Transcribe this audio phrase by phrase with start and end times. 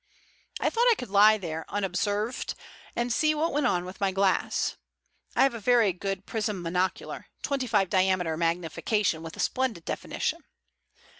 [0.59, 2.55] I thought I could lie there unobserved,
[2.95, 4.75] and see what went on with my glass.
[5.35, 10.43] I have a very good prism monocular—twenty five diameter magnification, with a splendid definition.